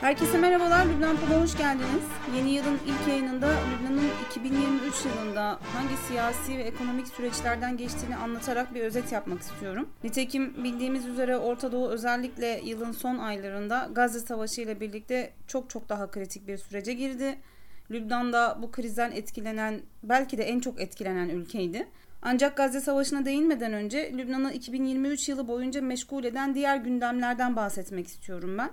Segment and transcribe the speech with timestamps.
[0.00, 2.04] Herkese merhabalar, Lübnan Pod'a hoş geldiniz.
[2.36, 8.80] Yeni yılın ilk yayınında Lübnan'ın 2023 yılında hangi siyasi ve ekonomik süreçlerden geçtiğini anlatarak bir
[8.80, 9.88] özet yapmak istiyorum.
[10.04, 15.88] Nitekim bildiğimiz üzere Orta Doğu özellikle yılın son aylarında Gazze Savaşı ile birlikte çok çok
[15.88, 17.38] daha kritik bir sürece girdi.
[17.90, 21.88] Lübnan'da bu krizden etkilenen, belki de en çok etkilenen ülkeydi.
[22.22, 28.58] Ancak Gazze Savaşı'na değinmeden önce Lübnan'ı 2023 yılı boyunca meşgul eden diğer gündemlerden bahsetmek istiyorum
[28.58, 28.70] ben.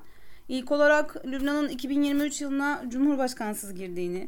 [0.48, 4.28] İlk olarak Lübnan'ın 2023 yılına Cumhurbaşkansız girdiğini,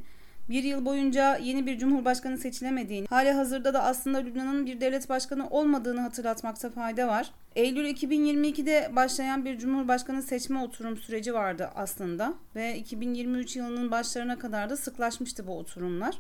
[0.50, 5.50] bir yıl boyunca yeni bir cumhurbaşkanı seçilemediğini, hali hazırda da aslında Lübnan'ın bir devlet başkanı
[5.50, 7.32] olmadığını hatırlatmakta fayda var.
[7.56, 14.70] Eylül 2022'de başlayan bir cumhurbaşkanı seçme oturum süreci vardı aslında ve 2023 yılının başlarına kadar
[14.70, 16.20] da sıklaşmıştı bu oturumlar.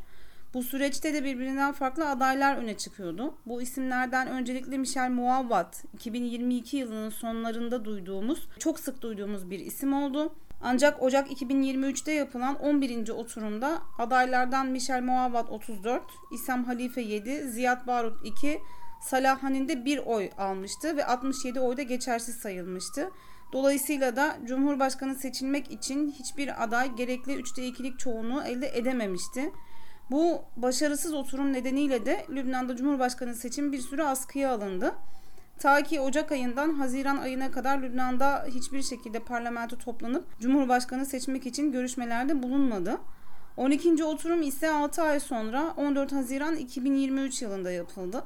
[0.53, 3.33] Bu süreçte de birbirinden farklı adaylar öne çıkıyordu.
[3.45, 10.35] Bu isimlerden öncelikle Michel Muavvat 2022 yılının sonlarında duyduğumuz, çok sık duyduğumuz bir isim oldu.
[10.61, 13.09] Ancak Ocak 2023'te yapılan 11.
[13.09, 18.59] oturumda adaylardan Michel Muavvat 34, İsam Halife 7, Ziyad Barut 2,
[19.01, 23.11] Salah Hanin'de 1 oy almıştı ve 67 oy da geçersiz sayılmıştı.
[23.53, 29.51] Dolayısıyla da Cumhurbaşkanı seçilmek için hiçbir aday gerekli 3'te 2'lik çoğunluğu elde edememişti.
[30.11, 34.95] Bu başarısız oturum nedeniyle de Lübnan'da Cumhurbaşkanı seçim bir süre askıya alındı.
[35.59, 41.71] Ta ki Ocak ayından Haziran ayına kadar Lübnan'da hiçbir şekilde parlamento toplanıp Cumhurbaşkanı seçmek için
[41.71, 42.97] görüşmelerde bulunmadı.
[43.57, 44.03] 12.
[44.03, 48.23] oturum ise 6 ay sonra 14 Haziran 2023 yılında yapıldı.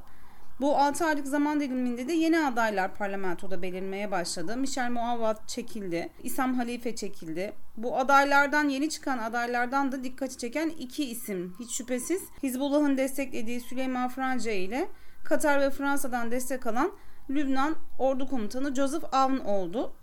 [0.62, 4.58] Bu 6 aylık zaman diliminde de yeni adaylar parlamentoda belirmeye başladı.
[4.58, 6.10] Michel Muavat çekildi.
[6.24, 7.54] İsam Halife çekildi.
[7.78, 14.10] Bu adaylardan yeni çıkan adaylardan da dikkati çeken iki isim hiç şüphesiz Hizbullah'ın desteklediği Süleyman
[14.10, 14.88] Franca ile
[15.24, 16.92] Katar ve Fransa'dan destek alan
[17.30, 19.94] Lübnan Ordu Komutanı Joseph Aoun oldu.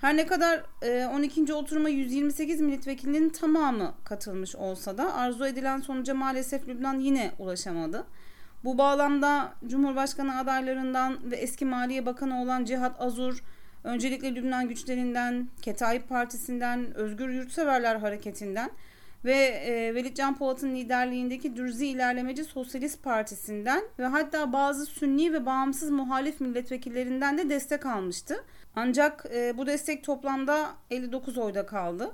[0.00, 0.64] Her ne kadar
[1.14, 1.44] 12.
[1.48, 8.06] E, oturuma 128 milletvekilinin tamamı katılmış olsa da arzu edilen sonuca maalesef Lübnan yine ulaşamadı.
[8.64, 13.44] Bu bağlamda Cumhurbaşkanı adaylarından ve eski Maliye Bakanı olan Cihat Azur,
[13.84, 18.70] öncelikle Lübnan güçlerinden, Ketayip Partisi'nden, Özgür Yurtseverler Hareketi'nden
[19.24, 25.46] ve e, Velid Can Polat'ın liderliğindeki Dürzi İlerlemeci Sosyalist Partisi'nden ve hatta bazı Sünni ve
[25.46, 28.44] bağımsız muhalif milletvekillerinden de destek almıştı.
[28.76, 32.10] Ancak e, bu destek toplamda 59 oyda kaldı.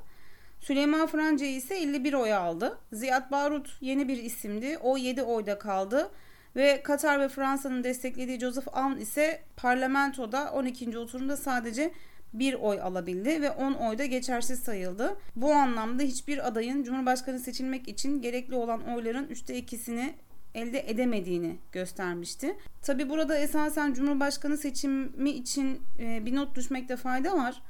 [0.60, 2.78] Süleyman Franca ise 51 oy aldı.
[2.92, 4.78] Ziyad Barut yeni bir isimdi.
[4.82, 6.10] O 7 oyda kaldı.
[6.56, 10.98] Ve Katar ve Fransa'nın desteklediği Joseph Aoun ise parlamentoda 12.
[10.98, 11.92] oturumda sadece
[12.32, 15.16] bir oy alabildi ve 10 oy da geçersiz sayıldı.
[15.36, 20.12] Bu anlamda hiçbir adayın Cumhurbaşkanı seçilmek için gerekli olan oyların 3'te 2'sini
[20.54, 22.56] elde edemediğini göstermişti.
[22.82, 27.62] Tabi burada esasen Cumhurbaşkanı seçimi için e, bir not düşmekte fayda var.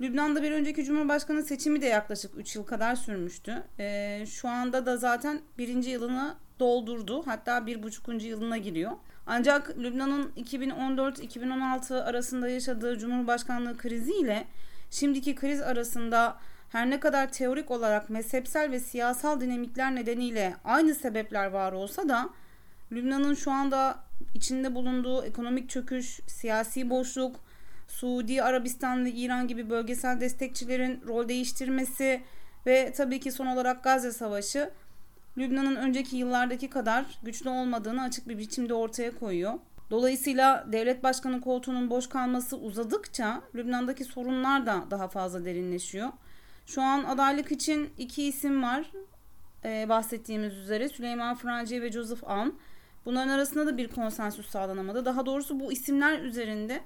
[0.00, 3.62] Lübnan'da bir önceki Cumhurbaşkanı seçimi de yaklaşık 3 yıl kadar sürmüştü.
[3.78, 7.26] E, şu anda da zaten birinci yılını doldurdu.
[7.26, 8.92] Hatta bir buçukuncu yılına giriyor.
[9.26, 14.46] Ancak Lübnan'ın 2014-2016 arasında yaşadığı Cumhurbaşkanlığı kriziyle
[14.90, 16.36] şimdiki kriz arasında
[16.68, 22.30] her ne kadar teorik olarak mezhepsel ve siyasal dinamikler nedeniyle aynı sebepler var olsa da
[22.92, 23.98] Lübnan'ın şu anda
[24.34, 27.36] içinde bulunduğu ekonomik çöküş, siyasi boşluk,
[27.88, 32.22] Suudi Arabistan ve İran gibi bölgesel destekçilerin rol değiştirmesi
[32.66, 34.70] ve tabii ki son olarak Gazze Savaşı
[35.38, 39.54] Lübnan'ın önceki yıllardaki kadar güçlü olmadığını açık bir biçimde ortaya koyuyor.
[39.90, 46.08] Dolayısıyla devlet başkanı koltuğunun boş kalması uzadıkça Lübnan'daki sorunlar da daha fazla derinleşiyor.
[46.66, 48.90] Şu an adaylık için iki isim var
[49.64, 52.58] ee, bahsettiğimiz üzere Süleyman Franci ve Joseph Aoun.
[53.04, 55.04] Bunların arasında da bir konsensüs sağlanamadı.
[55.04, 56.80] Daha doğrusu bu isimler üzerinde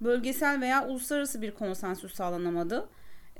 [0.00, 2.88] bölgesel veya uluslararası bir konsensüs sağlanamadı.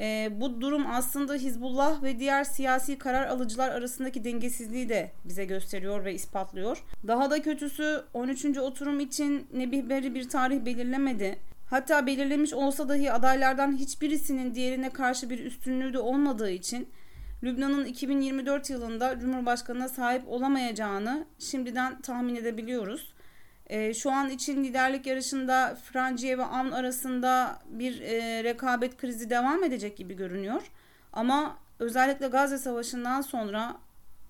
[0.00, 6.05] E, bu durum aslında Hizbullah ve diğer siyasi karar alıcılar arasındaki dengesizliği de bize gösteriyor
[6.05, 6.84] ve ispatlıyor.
[7.06, 8.59] Daha da kötüsü 13.
[8.59, 11.38] oturum için Nebih Berri bir tarih belirlemedi.
[11.71, 16.89] Hatta belirlemiş olsa dahi adaylardan hiçbirisinin diğerine karşı bir üstünlüğü de olmadığı için
[17.42, 23.14] Lübnan'ın 2024 yılında Cumhurbaşkanı'na sahip olamayacağını şimdiden tahmin edebiliyoruz.
[23.66, 29.65] E, şu an için liderlik yarışında Franciye ve Amn arasında bir e, rekabet krizi devam
[29.65, 30.63] edecek gibi görünüyor.
[31.13, 33.77] Ama özellikle Gazze Savaşı'ndan sonra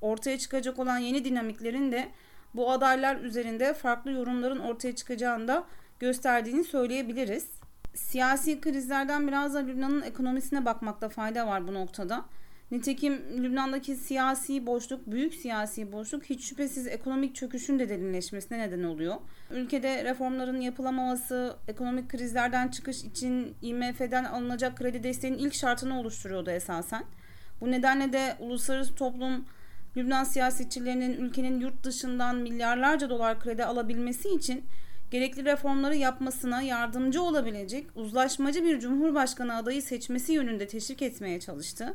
[0.01, 2.09] ortaya çıkacak olan yeni dinamiklerin de
[2.55, 5.65] bu adaylar üzerinde farklı yorumların ortaya çıkacağını da
[6.01, 7.47] gösterdiğini söyleyebiliriz.
[7.95, 12.25] Siyasi krizlerden biraz da Lübnan'ın ekonomisine bakmakta fayda var bu noktada.
[12.71, 19.17] Nitekim Lübnan'daki siyasi boşluk, büyük siyasi boşluk hiç şüphesiz ekonomik çöküşün de derinleşmesine neden oluyor.
[19.51, 27.05] Ülkede reformların yapılamaması, ekonomik krizlerden çıkış için IMF'den alınacak kredi desteğinin ilk şartını oluşturuyordu esasen.
[27.61, 29.45] Bu nedenle de uluslararası toplum
[29.97, 34.65] Lübnan siyasetçilerinin ülkenin yurt dışından milyarlarca dolar kredi alabilmesi için
[35.11, 41.95] gerekli reformları yapmasına yardımcı olabilecek uzlaşmacı bir cumhurbaşkanı adayı seçmesi yönünde teşvik etmeye çalıştı.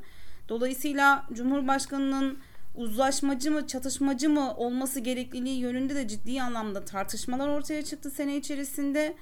[0.49, 2.37] Dolayısıyla Cumhurbaşkanı'nın
[2.75, 9.15] uzlaşmacı mı çatışmacı mı olması gerekliliği yönünde de ciddi anlamda tartışmalar ortaya çıktı sene içerisinde.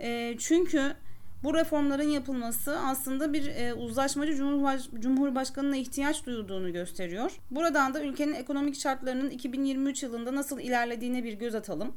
[0.00, 0.96] E, çünkü
[1.44, 7.32] bu reformların yapılması aslında bir e, uzlaşmacı Cumhurbaş Cumhurbaşkanı'na ihtiyaç duyulduğunu gösteriyor.
[7.50, 11.94] Buradan da ülkenin ekonomik şartlarının 2023 yılında nasıl ilerlediğine bir göz atalım.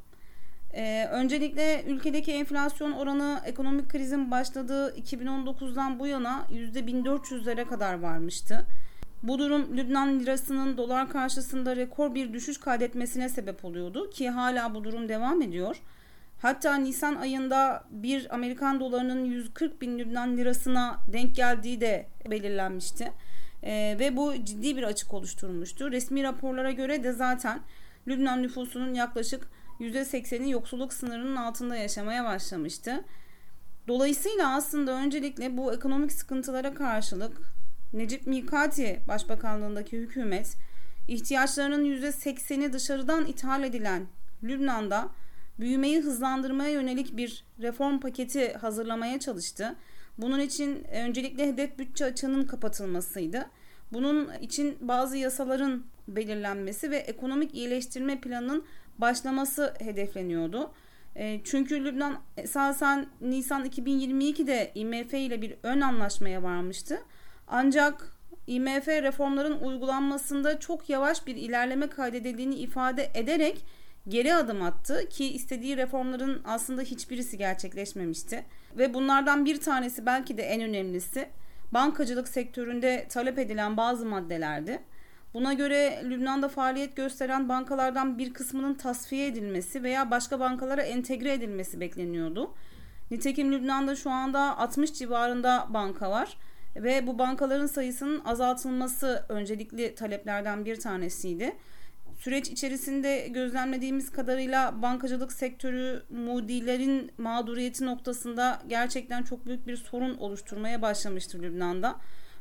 [0.74, 8.66] Ee, öncelikle ülkedeki enflasyon oranı ekonomik krizin başladığı 2019'dan bu yana %1400'lere kadar varmıştı.
[9.24, 14.84] Bu durum Lübnan lirasının dolar karşısında rekor bir düşüş kaydetmesine sebep oluyordu ki hala bu
[14.84, 15.82] durum devam ediyor.
[16.42, 23.12] Hatta Nisan ayında bir Amerikan dolarının 140 bin Lübnan lirasına denk geldiği de belirlenmişti.
[23.64, 25.92] Ee, ve bu ciddi bir açık oluşturmuştu.
[25.92, 27.60] Resmi raporlara göre de zaten
[28.08, 29.48] Lübnan nüfusunun yaklaşık
[29.80, 33.04] %80'i yoksulluk sınırının altında yaşamaya başlamıştı.
[33.88, 37.38] Dolayısıyla aslında öncelikle bu ekonomik sıkıntılara karşılık
[37.94, 40.58] Necip Mikati Başbakanlığındaki hükümet
[41.08, 44.08] ihtiyaçlarının %80'i dışarıdan ithal edilen
[44.44, 45.10] Lübnan'da
[45.60, 49.76] büyümeyi hızlandırmaya yönelik bir reform paketi hazırlamaya çalıştı.
[50.18, 53.50] Bunun için öncelikle hedef bütçe açığının kapatılmasıydı.
[53.94, 58.66] Bunun için bazı yasaların belirlenmesi ve ekonomik iyileştirme planının
[58.98, 60.72] başlaması hedefleniyordu.
[61.16, 67.02] E, çünkü Lübnan esasen Nisan 2022'de IMF ile bir ön anlaşmaya varmıştı.
[67.48, 68.18] Ancak
[68.48, 73.66] IMF reformların uygulanmasında çok yavaş bir ilerleme kaydedildiğini ifade ederek
[74.08, 78.46] geri adım attı ki istediği reformların aslında hiçbirisi gerçekleşmemişti.
[78.78, 81.30] Ve bunlardan bir tanesi belki de en önemlisi
[81.72, 84.80] bankacılık sektöründe talep edilen bazı maddelerdi.
[85.34, 91.80] Buna göre Lübnan'da faaliyet gösteren bankalardan bir kısmının tasfiye edilmesi veya başka bankalara entegre edilmesi
[91.80, 92.54] bekleniyordu.
[93.12, 96.38] Nitekim Lübnan'da şu anda 60 civarında banka var
[96.76, 101.56] ve bu bankaların sayısının azaltılması öncelikli taleplerden bir tanesiydi.
[102.20, 110.82] Süreç içerisinde gözlemlediğimiz kadarıyla bankacılık sektörü mudilerin mağduriyeti noktasında gerçekten çok büyük bir sorun oluşturmaya
[110.82, 111.96] başlamıştır Lübnan'da.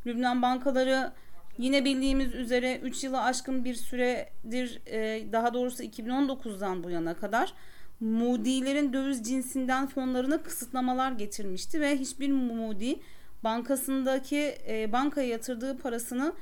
[0.07, 1.13] Lübnan bankaları
[1.59, 7.53] Yine bildiğimiz üzere 3 yılı aşkın bir süredir e, daha doğrusu 2019'dan bu yana kadar
[8.01, 12.95] Moody'lerin döviz cinsinden fonlarına kısıtlamalar getirmişti ve hiçbir Moody
[13.45, 16.33] bankasındaki e, bankaya yatırdığı parasını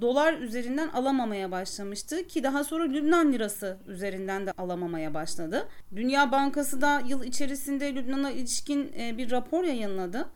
[0.00, 5.68] dolar üzerinden alamamaya başlamıştı ki daha sonra Lübnan lirası üzerinden de alamamaya başladı.
[5.96, 10.28] Dünya Bankası da yıl içerisinde Lübnan'a ilişkin e, bir rapor yayınladı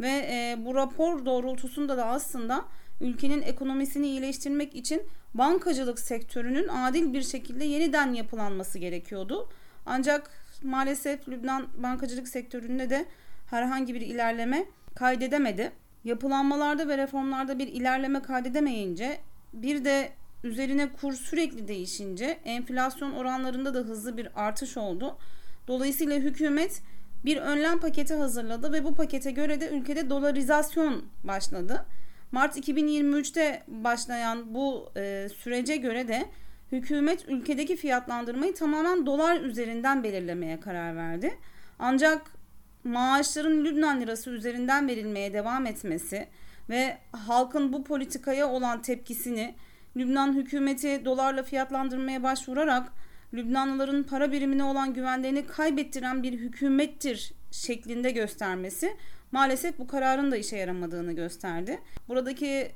[0.00, 2.64] ve bu rapor doğrultusunda da aslında
[3.02, 5.02] ülkenin ekonomisini iyileştirmek için
[5.34, 9.48] bankacılık sektörünün adil bir şekilde yeniden yapılanması gerekiyordu.
[9.86, 10.30] Ancak
[10.62, 13.06] maalesef Lübnan bankacılık sektöründe de
[13.50, 14.64] herhangi bir ilerleme
[14.94, 15.72] kaydedemedi.
[16.04, 19.20] Yapılanmalarda ve reformlarda bir ilerleme kaydedemeyince
[19.52, 20.12] bir de
[20.44, 25.16] üzerine kur sürekli değişince enflasyon oranlarında da hızlı bir artış oldu.
[25.68, 26.82] Dolayısıyla hükümet
[27.24, 31.86] bir önlem paketi hazırladı ve bu pakete göre de ülkede dolarizasyon başladı.
[32.32, 36.26] Mart 2023'te başlayan bu e, sürece göre de
[36.72, 41.38] hükümet ülkedeki fiyatlandırmayı tamamen dolar üzerinden belirlemeye karar verdi.
[41.78, 42.22] Ancak
[42.84, 46.28] maaşların Lübnan lirası üzerinden verilmeye devam etmesi
[46.70, 49.54] ve halkın bu politikaya olan tepkisini
[49.96, 52.92] Lübnan hükümeti dolarla fiyatlandırmaya başvurarak
[53.34, 58.96] Lübnanlıların para birimine olan güvenlerini kaybettiren bir hükümettir şeklinde göstermesi
[59.32, 61.80] maalesef bu kararın da işe yaramadığını gösterdi.
[62.08, 62.72] Buradaki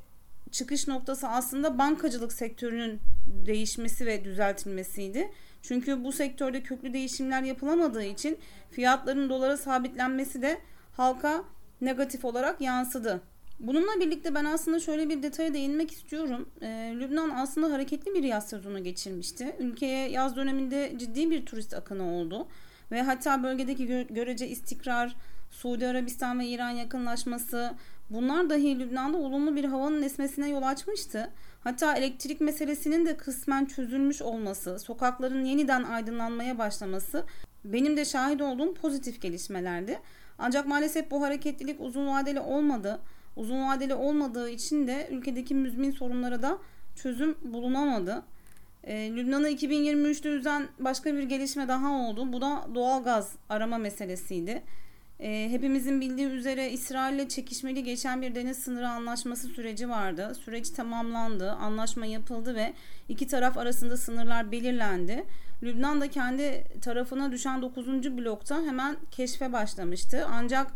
[0.51, 3.01] çıkış noktası aslında bankacılık sektörünün
[3.47, 5.31] değişmesi ve düzeltilmesiydi.
[5.63, 8.39] Çünkü bu sektörde köklü değişimler yapılamadığı için
[8.71, 10.59] fiyatların dolara sabitlenmesi de
[10.93, 11.45] halka
[11.81, 13.23] negatif olarak yansıdı.
[13.61, 16.49] Bununla birlikte ben aslında şöyle bir detaya değinmek istiyorum.
[16.63, 19.57] Ee, Lübnan aslında hareketli bir yaz sezonu geçirmişti.
[19.59, 22.49] Ülkeye yaz döneminde ciddi bir turist akını oldu.
[22.93, 25.17] Ve hatta bölgedeki gö- görece istikrar,
[25.51, 27.75] Suudi Arabistan ve İran yakınlaşması
[28.11, 31.31] bunlar dahi Lübnan'da olumlu bir havanın esmesine yol açmıştı.
[31.61, 37.25] Hatta elektrik meselesinin de kısmen çözülmüş olması, sokakların yeniden aydınlanmaya başlaması
[37.65, 40.01] benim de şahit olduğum pozitif gelişmelerdi.
[40.39, 43.01] Ancak maalesef bu hareketlilik uzun vadeli olmadı.
[43.37, 46.59] uzun vadeli olmadığı için de ülkedeki müzmin sorunlara da
[46.95, 48.23] çözüm bulunamadı.
[48.87, 52.33] E, Lübnan'ı 2023'te üzen başka bir gelişme daha oldu.
[52.33, 54.63] Bu da doğal gaz arama meselesiydi.
[55.21, 60.33] E, hepimizin bildiği üzere İsrail ile çekişmeli geçen bir deniz sınırı anlaşması süreci vardı.
[60.45, 62.73] Süreç tamamlandı, anlaşma yapıldı ve
[63.09, 65.25] iki taraf arasında sınırlar belirlendi.
[65.63, 67.87] Lübnan da kendi tarafına düşen 9.
[68.17, 70.27] blokta hemen keşfe başlamıştı.
[70.31, 70.67] Ancak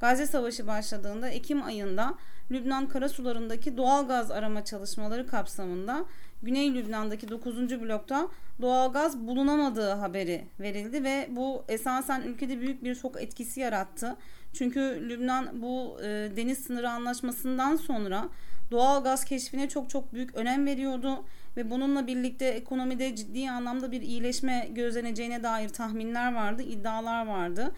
[0.00, 2.14] Gazze Savaşı başladığında Ekim ayında
[2.50, 6.04] Lübnan karasularındaki doğal gaz arama çalışmaları kapsamında
[6.42, 7.80] Güney Lübnan'daki 9.
[7.80, 8.28] blokta
[8.60, 14.16] doğal gaz bulunamadığı haberi verildi ve bu esasen ülkede büyük bir şok etkisi yarattı.
[14.52, 16.06] Çünkü Lübnan bu e,
[16.36, 18.28] deniz sınırı anlaşmasından sonra
[18.70, 21.24] doğal gaz keşfine çok çok büyük önem veriyordu
[21.56, 27.72] ve bununla birlikte ekonomide ciddi anlamda bir iyileşme gözleneceğine dair tahminler vardı, iddialar vardı.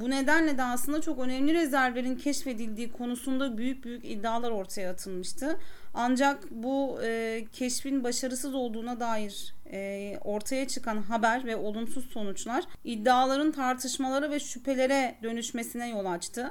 [0.00, 5.58] Bu nedenle de aslında çok önemli rezervlerin keşfedildiği konusunda büyük büyük iddialar ortaya atılmıştı.
[5.94, 13.52] Ancak bu e, keşfin başarısız olduğuna dair e, ortaya çıkan haber ve olumsuz sonuçlar iddiaların
[13.52, 16.50] tartışmalara ve şüphelere dönüşmesine yol açtı.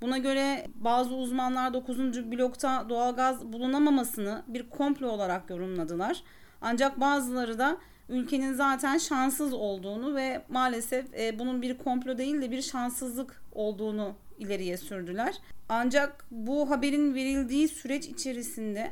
[0.00, 1.98] Buna göre bazı uzmanlar 9.
[2.32, 6.22] blokta doğalgaz bulunamamasını bir komplo olarak yorumladılar.
[6.60, 12.50] Ancak bazıları da ülkenin zaten şanssız olduğunu ve maalesef e, bunun bir komplo değil de
[12.50, 15.34] bir şanssızlık olduğunu ileriye sürdüler.
[15.68, 18.90] Ancak bu haberin verildiği süreç içerisinde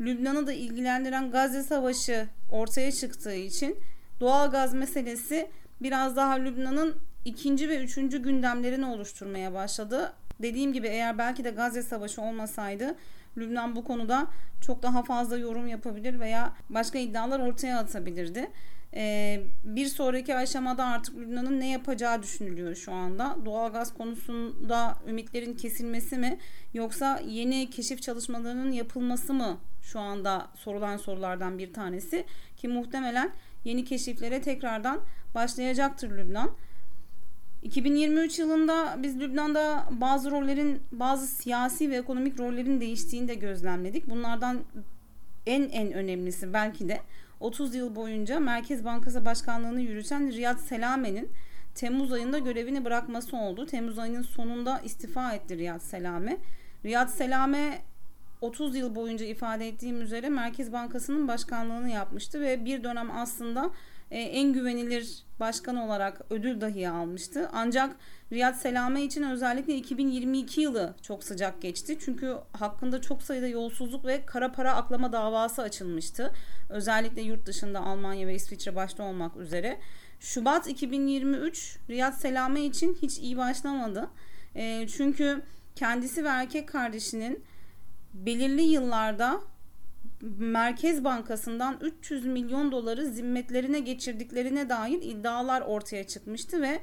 [0.00, 3.76] Lübnan'ı da ilgilendiren Gazze Savaşı ortaya çıktığı için
[4.20, 5.50] doğal gaz meselesi
[5.82, 10.12] biraz daha Lübnan'ın ikinci ve üçüncü gündemlerini oluşturmaya başladı.
[10.42, 12.94] Dediğim gibi eğer belki de Gazze Savaşı olmasaydı
[13.36, 14.26] Lübnan bu konuda
[14.60, 18.50] çok daha fazla yorum yapabilir veya başka iddialar ortaya atabilirdi.
[18.94, 23.36] Ee, bir sonraki aşamada artık Lübnan'ın ne yapacağı düşünülüyor şu anda.
[23.44, 26.38] Doğalgaz konusunda ümitlerin kesilmesi mi
[26.74, 32.24] yoksa yeni keşif çalışmalarının yapılması mı şu anda sorulan sorulardan bir tanesi
[32.56, 33.32] ki muhtemelen
[33.64, 35.00] yeni keşiflere tekrardan
[35.34, 36.50] başlayacaktır Lübnan.
[37.62, 44.10] 2023 yılında biz Lübnan'da bazı rollerin, bazı siyasi ve ekonomik rollerin değiştiğini de gözlemledik.
[44.10, 44.58] Bunlardan
[45.46, 47.00] en en önemlisi belki de
[47.40, 51.30] 30 yıl boyunca Merkez Bankası Başkanlığı'nı yürüten Riyad Selame'nin
[51.74, 53.66] Temmuz ayında görevini bırakması oldu.
[53.66, 56.38] Temmuz ayının sonunda istifa etti Riyad Selame.
[56.84, 57.78] Riyad Selame
[58.40, 63.70] 30 yıl boyunca ifade ettiğim üzere Merkez Bankası'nın başkanlığını yapmıştı ve bir dönem aslında
[64.10, 67.48] e, en güvenilir başkan olarak ödül dahi almıştı.
[67.52, 67.96] Ancak
[68.32, 71.98] Riyad Selame için özellikle 2022 yılı çok sıcak geçti.
[72.00, 76.32] Çünkü hakkında çok sayıda yolsuzluk ve kara para aklama davası açılmıştı.
[76.68, 79.78] Özellikle yurt dışında Almanya ve İsviçre başta olmak üzere.
[80.20, 84.10] Şubat 2023 Riyad Selame için hiç iyi başlamadı.
[84.54, 85.42] E, çünkü
[85.76, 87.44] kendisi ve erkek kardeşinin
[88.14, 89.40] belirli yıllarda
[90.22, 96.80] Merkez Bankası'ndan 300 milyon doları zimmetlerine geçirdiklerine dair iddialar ortaya çıkmıştı ve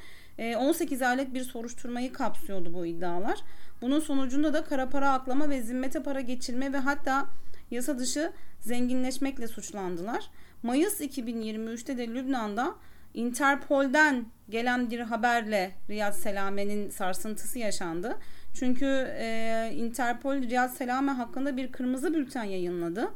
[0.57, 3.39] 18 e, aylık bir soruşturmayı kapsıyordu bu iddialar.
[3.81, 7.25] Bunun sonucunda da kara para aklama ve zimmete para geçirme ve hatta
[7.71, 10.29] yasa dışı zenginleşmekle suçlandılar.
[10.63, 12.75] Mayıs 2023'te de Lübnan'da
[13.13, 18.17] Interpol'den gelen bir haberle Riyad Selame'nin sarsıntısı yaşandı.
[18.55, 18.85] Çünkü
[19.17, 23.11] e, Interpol Riyad Selame hakkında bir kırmızı bülten yayınladı.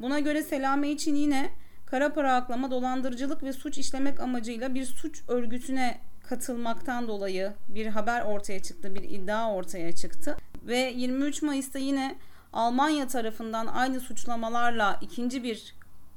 [0.00, 1.50] Buna göre Selame için yine
[1.86, 8.22] kara para aklama, dolandırıcılık ve suç işlemek amacıyla bir suç örgütüne katılmaktan dolayı bir haber
[8.22, 10.36] ortaya çıktı, bir iddia ortaya çıktı.
[10.66, 12.16] Ve 23 Mayıs'ta yine
[12.52, 15.74] Almanya tarafından aynı suçlamalarla ikinci bir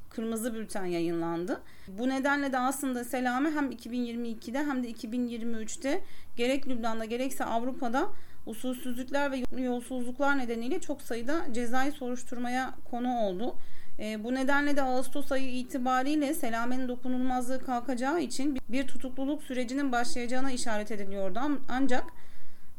[0.09, 1.61] kırmızı bülten yayınlandı.
[1.87, 6.01] Bu nedenle de aslında Selame hem 2022'de hem de 2023'te
[6.35, 8.09] gerek Lübnan'da gerekse Avrupa'da
[8.45, 13.55] usulsüzlükler ve yolsuzluklar nedeniyle çok sayıda cezai soruşturmaya konu oldu.
[13.99, 20.51] E, bu nedenle de Ağustos ayı itibariyle Selame'nin dokunulmazlığı kalkacağı için bir tutukluluk sürecinin başlayacağına
[20.51, 21.39] işaret ediliyordu.
[21.69, 22.03] Ancak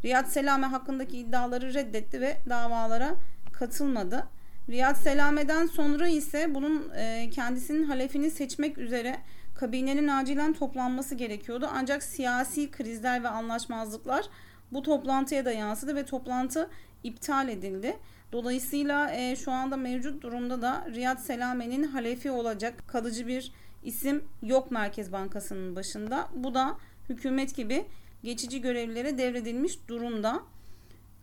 [0.04, 3.14] Riyad Selame hakkındaki iddiaları reddetti ve davalara
[3.52, 4.26] katılmadı.
[4.68, 9.16] Riyad Selame'den sonra ise bunun e, kendisinin halefini seçmek üzere
[9.54, 11.68] kabinenin acilen toplanması gerekiyordu.
[11.74, 14.24] Ancak siyasi krizler ve anlaşmazlıklar
[14.72, 16.70] bu toplantıya da yansıdı ve toplantı
[17.04, 17.96] iptal edildi.
[18.32, 24.70] Dolayısıyla e, şu anda mevcut durumda da Riyad Selame'nin halefi olacak kalıcı bir isim yok
[24.70, 26.28] Merkez Bankası'nın başında.
[26.34, 26.76] Bu da
[27.08, 27.84] hükümet gibi
[28.22, 30.42] geçici görevlilere devredilmiş durumda.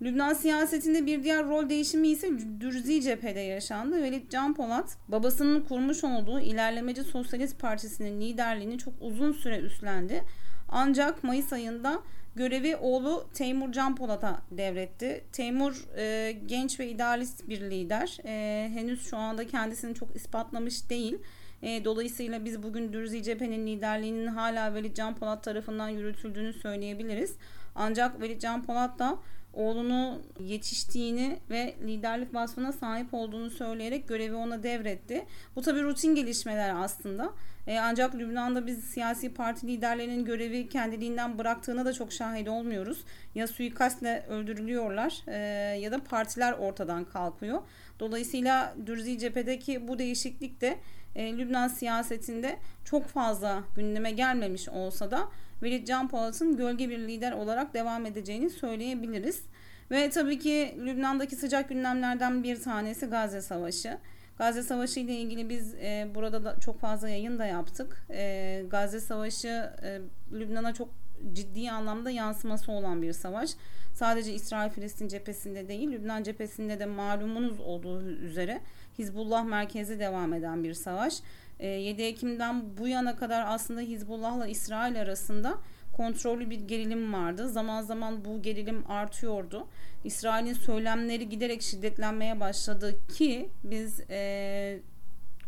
[0.02, 4.02] Lübnan siyasetinde bir diğer rol değişimi ise Dürzi cephede yaşandı.
[4.02, 10.24] Velid Can Polat babasının kurmuş olduğu İlerlemeci Sosyalist Partisi'nin liderliğini çok uzun süre üstlendi.
[10.70, 12.02] Ancak Mayıs ayında
[12.36, 15.24] görevi oğlu Teymur Can Polat'a devretti.
[15.32, 18.18] Teymur e, genç ve idealist bir lider.
[18.26, 21.18] E, henüz şu anda kendisini çok ispatlamış değil.
[21.62, 27.36] E, dolayısıyla biz bugün Dürzi Cephe'nin liderliğinin hala Velid Can Polat tarafından yürütüldüğünü söyleyebiliriz.
[27.76, 29.18] Ancak Velid Can Polat da
[29.54, 35.26] oğlunu yetiştiğini ve liderlik vasfına sahip olduğunu söyleyerek görevi ona devretti.
[35.56, 37.34] Bu tabi rutin gelişmeler aslında.
[37.68, 43.04] E, ancak Lübnan'da biz siyasi parti liderlerinin görevi kendiliğinden bıraktığına da çok şahit olmuyoruz.
[43.36, 45.38] Ya suikastle öldürülüyorlar e,
[45.80, 47.62] ya da partiler ortadan kalkıyor.
[48.00, 50.78] Dolayısıyla Dürzi cephedeki bu değişiklik de
[51.16, 55.30] e, Lübnan siyasetinde çok fazla gündeme gelmemiş olsa da
[55.62, 59.44] Velid Can Polat'ın gölge bir lider olarak devam edeceğini söyleyebiliriz.
[59.92, 63.98] Ve tabii ki Lübnan'daki sıcak gündemlerden bir tanesi Gazze Savaşı.
[64.38, 68.06] Gazze Savaşı ile ilgili biz e, burada da çok fazla yayın da yaptık.
[68.10, 70.90] E, Gazze Savaşı e, Lübnan'a çok
[71.34, 73.50] ciddi anlamda yansıması olan bir savaş.
[73.94, 78.62] Sadece İsrail-Filistin cephesinde değil, Lübnan cephesinde de malumunuz olduğu üzere
[79.00, 81.20] Hizbullah merkezi devam eden bir savaş.
[81.68, 85.58] 7 ee, Ekim'den bu yana kadar aslında Hizbullah'la İsrail arasında
[85.98, 87.50] kontrollü bir gerilim vardı.
[87.50, 89.68] Zaman zaman bu gerilim artıyordu.
[90.04, 94.80] İsrail'in söylemleri giderek şiddetlenmeye başladı ki biz e,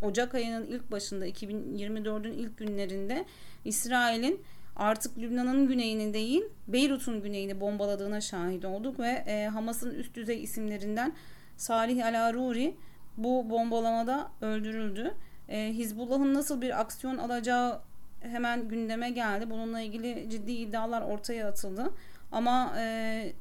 [0.02, 3.26] Ocak ayının ilk başında 2024'ün ilk günlerinde
[3.66, 4.42] İsrail'in
[4.76, 11.14] artık Lübnan'ın güneyini değil Beyrut'un güneyini bombaladığına şahit olduk ve e, Hamas'ın üst düzey isimlerinden
[11.58, 12.76] Salih Al Aruri
[13.18, 15.14] bu bombalamada öldürüldü.
[15.50, 17.82] E, Hizbullah'ın nasıl bir aksiyon alacağı
[18.22, 19.50] hemen gündeme geldi.
[19.50, 21.92] Bununla ilgili ciddi iddialar ortaya atıldı.
[22.32, 23.34] Ama e,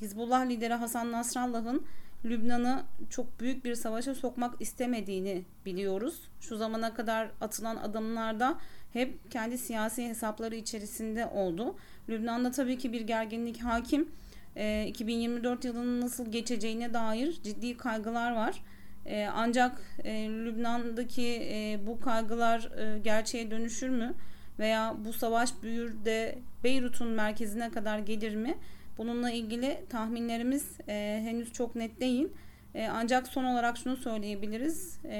[0.00, 1.86] Hizbullah lideri Hasan Nasrallah'ın
[2.24, 6.20] Lübnan'ı çok büyük bir savaşa sokmak istemediğini biliyoruz.
[6.40, 8.58] Şu zamana kadar atılan adımlarda
[8.92, 11.74] hep kendi siyasi hesapları içerisinde oldu.
[12.08, 14.08] Lübnan'da tabii ki bir gerginlik hakim.
[14.56, 18.62] E, 2024 yılının nasıl geçeceğine dair ciddi kaygılar var.
[19.06, 24.14] E, ancak e, Lübnan'daki e, bu kaygılar e, gerçeğe dönüşür mü?
[24.58, 28.58] Veya bu savaş büyür de Beyrut'un merkezine kadar gelir mi?
[28.98, 32.28] Bununla ilgili tahminlerimiz e, henüz çok net değil.
[32.74, 34.98] E, ancak son olarak şunu söyleyebiliriz.
[35.04, 35.16] E,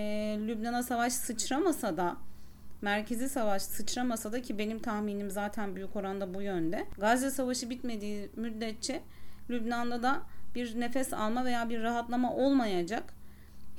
[0.46, 2.16] Lübnan'a savaş sıçramasa da
[2.82, 6.86] merkezi savaş sıçramasa da ki benim tahminim zaten büyük oranda bu yönde.
[6.98, 9.00] Gazze savaşı bitmediği müddetçe
[9.50, 10.22] Lübnan'da da
[10.54, 13.14] bir nefes alma veya bir rahatlama olmayacak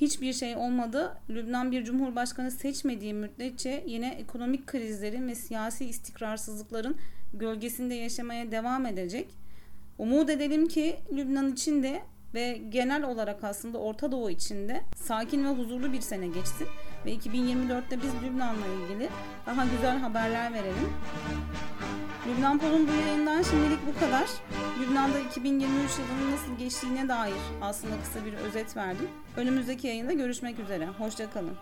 [0.03, 1.17] hiçbir şey olmadı.
[1.29, 6.95] Lübnan bir cumhurbaşkanı seçmediği müddetçe yine ekonomik krizlerin ve siyasi istikrarsızlıkların
[7.33, 9.27] gölgesinde yaşamaya devam edecek.
[9.97, 12.01] Umut edelim ki Lübnan için de
[12.33, 16.67] ve genel olarak aslında Orta Doğu için de sakin ve huzurlu bir sene geçsin
[17.05, 19.09] ve 2024'te biz Lübnan'la ilgili
[19.45, 20.93] daha güzel haberler verelim.
[22.27, 24.29] Lübnan Pol'un bu yayından şimdilik bu kadar.
[24.79, 29.07] Lübnan'da 2023 yılının nasıl geçtiğine dair aslında kısa bir özet verdim.
[29.37, 30.87] Önümüzdeki yayında görüşmek üzere.
[30.87, 31.57] Hoşçakalın.